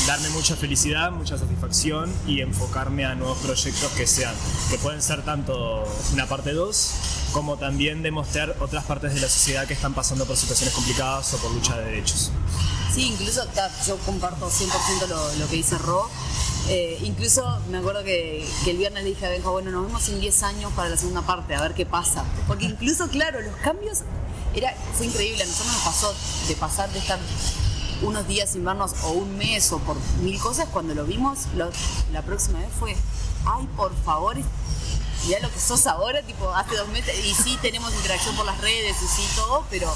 [0.07, 4.35] darme mucha felicidad, mucha satisfacción y enfocarme a nuevos proyectos que sean,
[4.71, 6.91] que pueden ser tanto una parte 2
[7.33, 11.39] como también demostrar otras partes de la sociedad que están pasando por situaciones complicadas o
[11.39, 12.31] por lucha de derechos.
[12.95, 13.43] Sí, incluso
[13.87, 16.09] yo comparto 100% lo, lo, que dice Ro.
[16.69, 20.21] Eh, incluso me acuerdo que, el viernes le dije a Benja, bueno, nos vemos en
[20.21, 22.25] 10 años para la segunda parte, a ver qué pasa.
[22.47, 24.03] Porque incluso, claro, los cambios
[24.55, 25.43] era, fue increíble.
[25.43, 26.15] A nosotros nos pasó
[26.47, 27.19] de pasar de estar
[28.03, 31.47] unos días sin vernos o un mes o por mil cosas, cuando lo vimos
[32.13, 32.97] la próxima vez fue,
[33.47, 34.37] ay, por favor,
[35.29, 38.61] ya lo que sos ahora, tipo, hace dos meses, y sí tenemos interacción por las
[38.61, 39.93] redes y sí todo, pero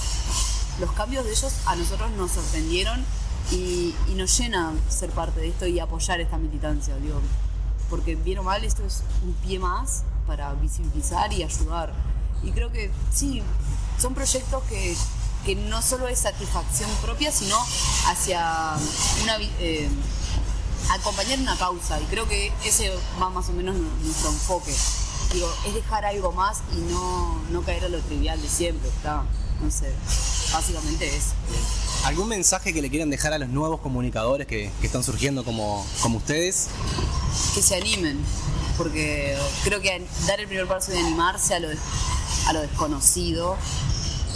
[0.80, 3.04] los cambios de ellos a nosotros nos sorprendieron
[3.50, 7.20] y, nos llena ser parte de esto y apoyar esta militancia, digo,
[7.88, 11.92] porque bien o mal esto es un pie más para visibilizar y ayudar.
[12.42, 13.42] Y creo que sí,
[13.98, 14.96] son proyectos que,
[15.44, 17.56] que no solo es satisfacción propia, sino
[18.06, 18.76] hacia
[19.22, 19.88] una, eh,
[20.90, 22.00] acompañar una causa.
[22.00, 24.74] Y creo que ese va más o menos nuestro enfoque.
[25.32, 28.88] Digo, es dejar algo más y no, no caer a lo trivial de siempre.
[28.88, 29.24] Está,
[29.60, 29.92] no sé,
[30.52, 31.24] básicamente es.
[32.04, 35.84] ¿Algún mensaje que le quieran dejar a los nuevos comunicadores que, que están surgiendo como,
[36.00, 36.68] como ustedes?
[37.54, 38.18] Que se animen,
[38.76, 41.68] porque creo que dar el primer paso de animarse a lo,
[42.46, 43.56] a lo desconocido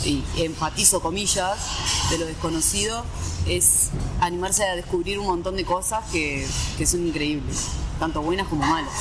[0.04, 1.58] y enfatizo comillas,
[2.10, 3.04] de lo desconocido,
[3.46, 6.46] es animarse a descubrir un montón de cosas que,
[6.78, 8.92] que son increíbles, tanto buenas como malas.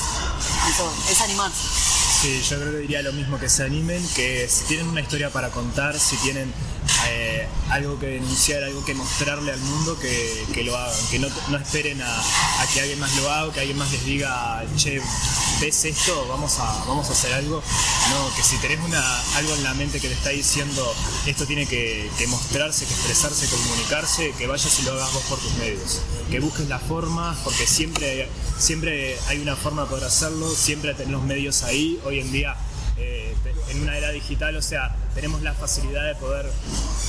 [0.70, 1.68] Eso, es animarse.
[2.22, 5.32] Sí, yo creo que diría lo mismo, que se animen, que si tienen una historia
[5.32, 6.54] para contar, si tienen
[7.10, 12.02] eh, algo que denunciar, algo que mostrarle al mundo, que, lo hagan, que no, esperen
[12.02, 12.24] a,
[12.74, 15.02] que alguien más lo haga, que alguien más les diga, che,
[15.60, 17.64] ves esto, vamos a, vamos a hacer algo.
[18.10, 20.94] No, que si tenés una, algo en la mente que te está diciendo
[21.26, 25.40] esto tiene que, mostrarse, que expresarse, que comunicarse, que vayas y lo hagas vos por
[25.40, 26.02] tus medios.
[26.30, 31.12] que busques las formas, porque siempre, siempre hay una forma de poder hacerlo, siempre tenés
[31.12, 32.00] los medios ahí.
[32.06, 32.56] Hoy en día,
[33.72, 36.50] en una era digital, o sea, tenemos la facilidad de poder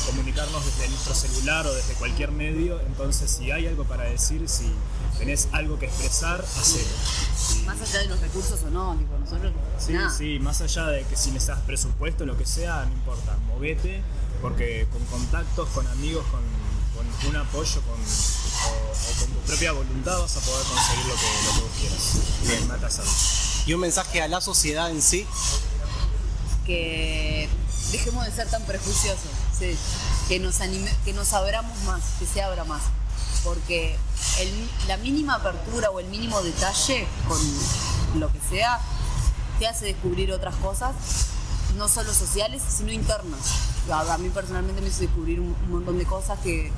[0.06, 2.80] comunicarnos desde nuestro celular o desde cualquier medio.
[2.80, 4.72] Entonces, si hay algo para decir, si
[5.18, 6.84] tenés algo que expresar, hacelo.
[7.60, 9.52] Y- Más allá de los recursos o no, tipo, nosotros.
[9.78, 10.10] Sí, nada.
[10.16, 14.02] sí, más allá de que si necesitas presupuesto, lo que sea, no importa, movete,
[14.40, 16.40] porque con contactos, con amigos, con,
[16.96, 21.14] con un apoyo con, o, o con tu propia voluntad vas a poder conseguir lo
[21.14, 22.12] que, lo que vos quieras.
[22.46, 22.88] Bien, mata.
[23.66, 25.26] Y un mensaje a la sociedad en sí.
[26.66, 27.48] Que
[27.90, 29.30] dejemos de ser tan prejuiciosos,
[30.28, 32.82] que nos anime, que nos abramos más, que se abra más,
[33.44, 33.96] porque
[34.40, 38.80] el- la mínima apertura o el mínimo detalle con lo que sea
[39.58, 40.94] te hace descubrir otras cosas,
[41.76, 43.40] no solo sociales, sino internas.
[43.90, 46.70] A, mí personalmente me hizo descubrir un, montón de cosas que,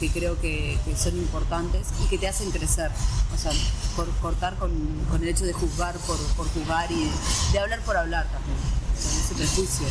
[0.00, 2.90] que creo que, que son importantes y que te hacen crecer.
[3.34, 3.50] O sea,
[3.96, 4.70] cor- cortar con,
[5.10, 7.10] con el hecho de juzgar por, por juzgar y
[7.52, 8.56] de hablar por hablar también,
[8.98, 9.86] ese prejuicio.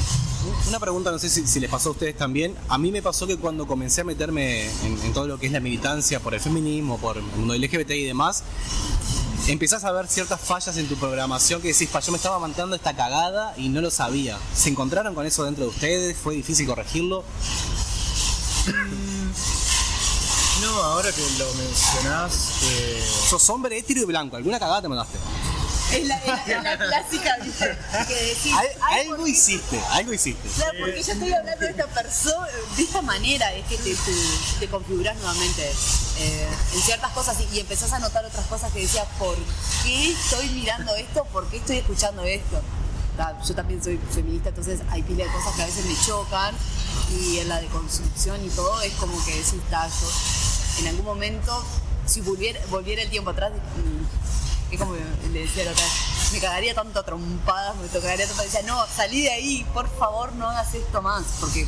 [0.68, 2.56] Una pregunta, no sé si, si les pasó a ustedes también.
[2.70, 5.52] A mí me pasó que cuando comencé a meterme en, en todo lo que es
[5.52, 8.44] la militancia por el feminismo, por el mundo LGBT y demás,
[9.48, 12.76] empezás a ver ciertas fallas en tu programación que decís, pa, yo me estaba mandando
[12.76, 14.38] esta cagada y no lo sabía.
[14.56, 16.18] ¿Se encontraron con eso dentro de ustedes?
[16.18, 17.24] ¿Fue difícil corregirlo?
[20.62, 25.18] No, ahora que lo mencionás, eh, Sos hombre hetero y blanco, ¿alguna cagada te mandaste?
[25.98, 27.78] Es la, es la- es la clásica, ¿viste?
[28.08, 29.32] Que decís, Al- "Ay, algo ¿por qué?".
[29.32, 30.50] hiciste, algo hiciste.
[30.50, 34.12] Claro, porque yo estoy hablando de esta persona, de esta manera es que te, te,
[34.60, 35.72] te configurás nuevamente
[36.20, 39.36] eh, en ciertas cosas y, y empezás a notar otras cosas que decías, ¿por
[39.84, 41.24] qué estoy mirando esto?
[41.26, 42.62] ¿Por qué estoy escuchando esto?
[43.48, 46.56] Yo también soy feminista, entonces hay pila de cosas que a veces me chocan
[47.12, 51.64] y en la deconstrucción y todo es como que decís, "Ta, yo en algún momento,
[52.08, 53.52] si volviera, volviera el tiempo atrás,
[54.78, 55.94] como le decía la otra vez,
[56.32, 60.34] me cagaría tanto a trompadas, me tocaría tanto, decía, no, salí de ahí, por favor
[60.34, 61.68] no hagas esto más, porque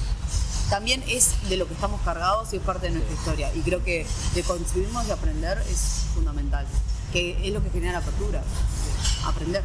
[0.70, 3.54] también es de lo que estamos cargados y es parte de nuestra historia.
[3.54, 6.66] Y creo que de construirnos y aprender es fundamental,
[7.12, 8.44] que es lo que genera apertura,
[9.26, 9.64] aprender.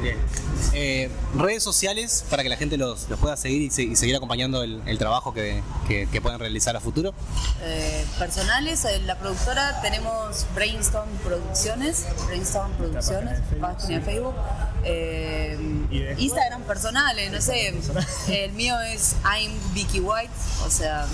[0.00, 0.16] Bien.
[0.72, 4.16] Eh, redes sociales para que la gente los, los pueda seguir y, se- y seguir
[4.16, 7.12] acompañando el, el trabajo que, que, que pueden realizar a futuro.
[7.62, 14.34] Eh, personales, en la productora tenemos Brainstorm Producciones, Brainstorm Producciones, página de Facebook.
[14.84, 16.14] Eh.
[16.18, 17.74] Instagram personales, no sé.
[18.28, 20.32] El mío es I'm Vicky White,
[20.66, 21.06] o sea,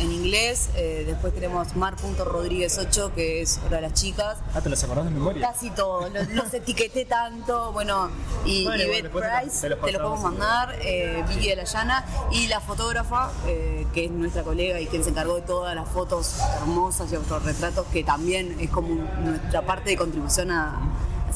[0.00, 0.70] en inglés.
[0.76, 4.38] Eh, después tenemos mar.rodríguez8, que es para las chicas.
[4.54, 5.50] Ah, ¿te los acordás de memoria?
[5.50, 8.10] Casi todo, los, los etiqueté tanto, bueno,
[8.44, 12.04] y, Bueno, y Beth Price, te los lo podemos mandar, eh, Vicky de la Llana,
[12.32, 15.88] y la fotógrafa, eh, que es nuestra colega y quien se encargó de todas las
[15.88, 20.80] fotos hermosas y autorretratos, que también es como nuestra parte de contribución a,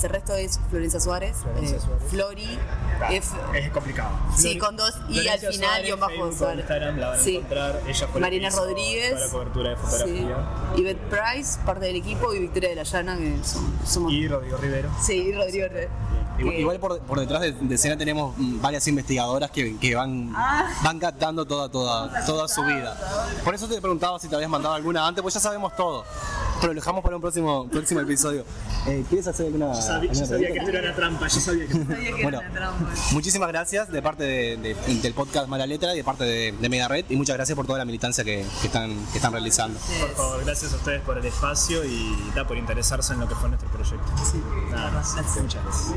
[0.00, 2.02] ese resto, es Florencia Suárez, Florencia eh, Suárez.
[2.10, 2.58] Flori,
[3.10, 4.10] F, es complicado.
[4.36, 6.60] Sí, con dos y al final guion bajo Suárez.
[6.60, 7.36] Instagram la van a Sí.
[7.36, 7.80] encontrar.
[7.86, 9.10] Ella fue la Marina Rodríguez.
[9.14, 10.36] Toda la cobertura de sí, fotografía.
[10.76, 13.36] y Beth Price, parte del equipo, y Victoria de la Llana, que
[13.86, 14.12] somos...
[14.12, 14.90] Y Rodrigo Rivero.
[15.02, 15.68] Sí, y Rodrigo.
[15.68, 15.88] Re-
[16.38, 20.70] Igual, igual por, por detrás de, de escena tenemos varias investigadoras que, que van, Ah.
[20.82, 22.96] van captando toda, toda, toda su vida.
[23.44, 26.06] Por eso te preguntaba si te habías mandado alguna antes, pues ya sabemos todo.
[26.60, 28.44] Pero lo dejamos para un próximo, próximo episodio.
[28.86, 31.66] Eh, ¿Quieres hacer alguna, Yo sabía, yo sabía que esto era una trampa, yo sabía
[31.66, 31.72] que.
[31.84, 32.90] Sabía que era Bueno, una trampa.
[33.12, 36.68] muchísimas gracias de parte de- de- del podcast Mala Letra y de parte de, de
[36.68, 39.78] Mega Red y muchas gracias por toda la militancia que, que están, que están realizando.
[40.00, 43.48] Por favor, gracias a ustedes por el espacio y por interesarse en lo que fue
[43.48, 44.06] nuestro proyecto.
[44.30, 45.14] Sí, Nada más.
[45.14, 45.42] gracias.
[45.42, 45.94] Muchas gracias.